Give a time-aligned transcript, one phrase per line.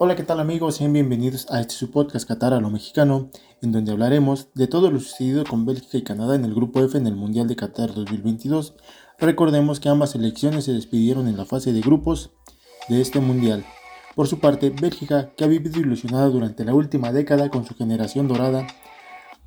[0.00, 0.76] Hola, ¿qué tal amigos?
[0.76, 4.92] Sean bienvenidos a este su podcast Qatar a lo mexicano, en donde hablaremos de todo
[4.92, 7.92] lo sucedido con Bélgica y Canadá en el Grupo F en el Mundial de Qatar
[7.92, 8.76] 2022.
[9.18, 12.30] Recordemos que ambas selecciones se despidieron en la fase de grupos
[12.88, 13.64] de este Mundial.
[14.14, 18.28] Por su parte, Bélgica, que ha vivido ilusionada durante la última década con su generación
[18.28, 18.68] dorada,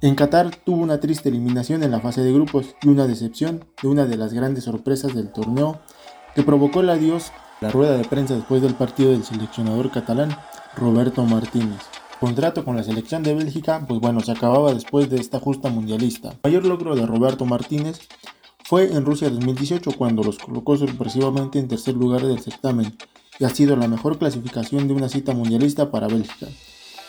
[0.01, 3.87] en Qatar tuvo una triste eliminación en la fase de grupos y una decepción de
[3.87, 5.79] una de las grandes sorpresas del torneo
[6.35, 7.31] que provocó el adiós
[7.61, 10.35] la rueda de prensa después del partido del seleccionador catalán
[10.75, 11.79] Roberto Martínez.
[12.19, 16.29] contrato con la selección de Bélgica, pues bueno, se acababa después de esta justa mundialista.
[16.31, 17.99] El mayor logro de Roberto Martínez
[18.63, 22.97] fue en Rusia 2018 cuando los colocó sorpresivamente en tercer lugar del certamen
[23.37, 26.47] y ha sido la mejor clasificación de una cita mundialista para Bélgica.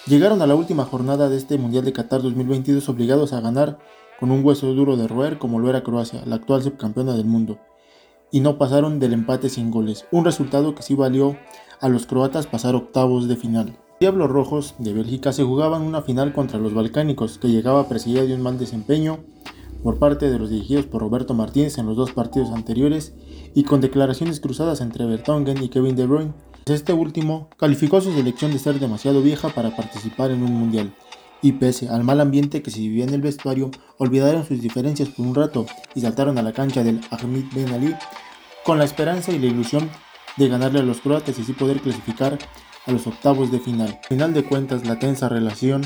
[0.07, 3.79] Llegaron a la última jornada de este Mundial de Qatar 2022 obligados a ganar
[4.21, 7.59] con un hueso duro de roer como lo era Croacia, la actual subcampeona del mundo
[8.33, 11.37] y no pasaron del empate sin goles, un resultado que sí valió
[11.81, 13.77] a los croatas pasar octavos de final.
[14.01, 18.34] Diablos Rojos de Bélgica se jugaban una final contra los balcánicos, que llegaba precedida de
[18.34, 19.21] un mal desempeño
[19.84, 23.15] por parte de los dirigidos por Roberto Martínez en los dos partidos anteriores
[23.55, 26.33] y con declaraciones cruzadas entre Bertongen y Kevin De Bruyne.
[26.67, 30.93] Este último calificó su selección de ser demasiado vieja para participar en un mundial
[31.43, 35.27] y pese al mal ambiente que se vivía en el vestuario, olvidaron sus diferencias por
[35.27, 37.95] un rato y saltaron a la cancha del Ahmed Ben Ali
[38.65, 39.91] con la esperanza y la ilusión
[40.37, 42.39] de ganarle a los croatas y así poder clasificar
[42.87, 43.99] a los octavos de final.
[44.03, 45.83] Al final de cuentas, la tensa relación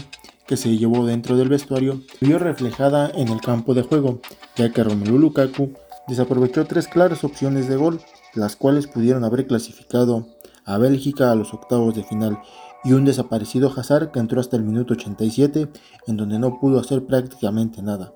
[0.46, 4.20] que se llevó dentro del vestuario vio reflejada en el campo de juego,
[4.56, 5.72] ya que Romelu Lukaku
[6.06, 8.00] desaprovechó tres claras opciones de gol,
[8.34, 10.28] las cuales pudieron haber clasificado
[10.64, 12.38] a Bélgica a los octavos de final
[12.84, 15.68] y un desaparecido Hazard que entró hasta el minuto 87
[16.06, 18.12] en donde no pudo hacer prácticamente nada,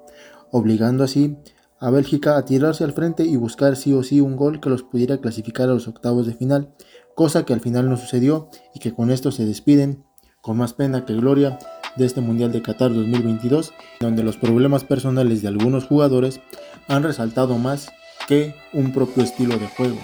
[0.53, 1.36] obligando así
[1.80, 4.82] a Bélgica a tirarse al frente y buscar sí o sí un gol que los
[4.82, 6.74] pudiera clasificar a los octavos de final,
[7.14, 10.04] cosa que al final no sucedió y que con esto se despiden
[10.42, 11.58] con más pena que gloria
[11.96, 16.40] de este Mundial de Qatar 2022, donde los problemas personales de algunos jugadores
[16.86, 17.88] han resaltado más
[18.28, 19.98] que un propio estilo de juego.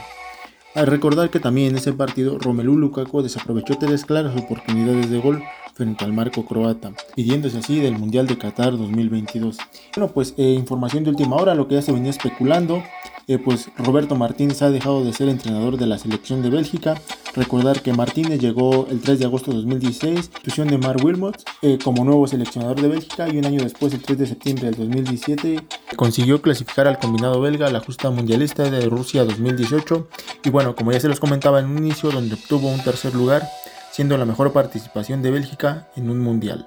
[0.75, 5.43] Al recordar que también en ese partido Romelu Lukaku desaprovechó tres claras oportunidades de gol
[5.77, 9.59] frente al marco croata, pidiéndose así del Mundial de Qatar 2022.
[9.95, 12.83] Bueno, pues eh, información de última hora, lo que ya se venía especulando,
[13.29, 16.95] eh, pues Roberto Martínez ha dejado de ser entrenador de la selección de Bélgica.
[17.35, 21.77] Recordar que Martínez llegó el 3 de agosto de 2016, institución de Mark Wilmots, eh,
[21.85, 25.61] como nuevo seleccionador de Bélgica y un año después, el 3 de septiembre del 2017,
[25.97, 30.09] consiguió clasificar al combinado belga a la justa mundialista de Rusia 2018.
[30.45, 33.47] Y bueno, como ya se los comentaba en un inicio, donde obtuvo un tercer lugar
[33.91, 36.67] siendo la mejor participación de Bélgica en un mundial.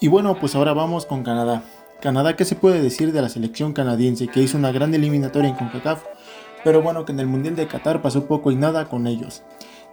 [0.00, 1.62] Y bueno, pues ahora vamos con Canadá.
[2.00, 5.56] Canadá, ¿qué se puede decir de la selección canadiense que hizo una gran eliminatoria en
[5.56, 6.02] CONCACAF?
[6.64, 9.42] Pero bueno, que en el Mundial de Qatar pasó poco y nada con ellos,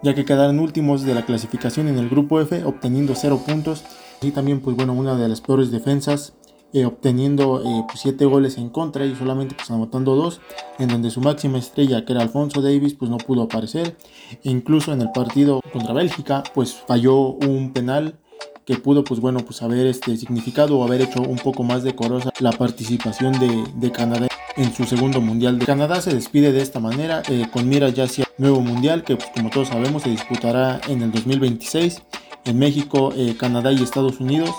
[0.01, 3.83] ya que quedaron últimos de la clasificación en el grupo F, obteniendo 0 puntos.
[4.21, 6.33] Y también, pues bueno, una de las peores defensas
[6.71, 10.39] eh, obteniendo 7 eh, pues, goles en contra y solamente pues anotando 2,
[10.77, 13.97] en donde su máxima estrella que era Alfonso Davis pues no pudo aparecer,
[14.43, 18.19] e incluso en el partido contra Bélgica pues falló un penal
[18.65, 22.29] que pudo pues bueno pues haber este significado o haber hecho un poco más decorosa
[22.39, 25.57] la participación de, Canadá en su segundo mundial.
[25.57, 29.15] De Canadá se despide de esta manera eh, con mira ya hacia nuevo mundial que
[29.15, 32.03] pues, como todos sabemos se disputará en el 2026
[32.45, 34.51] en México Canadá y Estados Unidos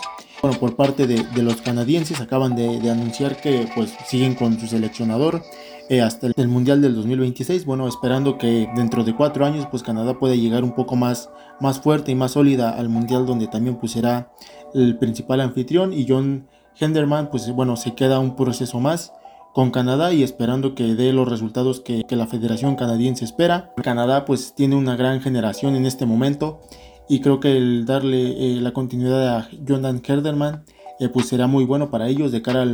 [0.42, 5.42] bueno, por parte de, los canadienses acaban de, anunciar que pues siguen con su seleccionador
[5.88, 7.66] eh, hasta el, Mundial del 2026.
[7.66, 11.30] Bueno, esperando que dentro de cuatro años pues Canadá pueda llegar un poco más,
[11.60, 14.32] más fuerte y más sólida al Mundial donde también pues será
[14.74, 16.48] el principal anfitrión y John
[16.78, 19.12] Henderman pues bueno se queda un proceso más
[19.52, 23.74] con Canadá y esperando que dé los resultados que, que la Federación Canadiense espera.
[23.82, 26.60] Canadá pues tiene una gran generación en este momento
[27.10, 30.62] y creo que el darle eh, la continuidad a Jonathan Herderman
[31.00, 32.64] eh, pues será muy bueno para ellos de cara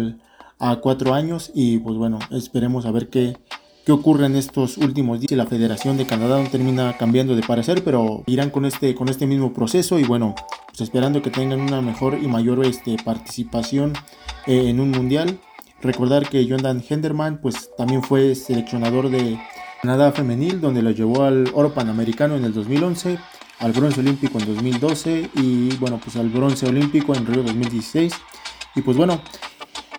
[0.58, 3.38] a cuatro años y pues bueno esperemos a ver qué,
[3.86, 5.32] qué ocurre en estos últimos días.
[5.32, 9.26] La Federación de Canadá no termina cambiando de parecer, pero irán con este, con este
[9.26, 10.34] mismo proceso y bueno,
[10.66, 13.94] pues esperando que tengan una mejor y mayor este, participación
[14.46, 15.38] eh, en un mundial.
[15.80, 19.38] Recordar que Jonathan Henderman pues también fue seleccionador de
[19.80, 23.18] Canadá femenil, donde lo llevó al oro panamericano en el 2011
[23.60, 28.12] al bronce olímpico en 2012 y bueno, pues al bronce olímpico en Río 2016.
[28.74, 29.20] Y pues bueno,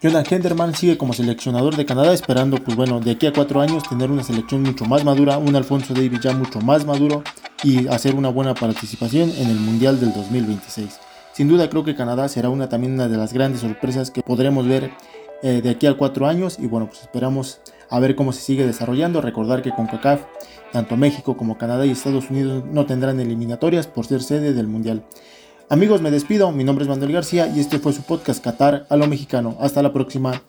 [0.02, 3.84] Jonathan Henderman sigue como seleccionador de Canadá, esperando pues bueno, de aquí a cuatro años
[3.90, 7.24] tener una selección mucho más madura, un Alfonso Davis ya mucho más maduro
[7.64, 11.00] y hacer una buena participación en el Mundial del 2026.
[11.34, 14.68] Sin duda creo que Canadá será una también una de las grandes sorpresas que podremos
[14.68, 14.92] ver
[15.42, 18.66] eh, de aquí a cuatro años y bueno, pues esperamos a ver cómo se sigue
[18.66, 19.22] desarrollando.
[19.22, 20.22] Recordar que con CACAF,
[20.72, 25.04] tanto México como Canadá y Estados Unidos no tendrán eliminatorias por ser sede del Mundial.
[25.70, 26.52] Amigos, me despido.
[26.52, 29.58] Mi nombre es Manuel García y este fue su podcast Qatar a lo mexicano.
[29.60, 30.42] Hasta la próxima.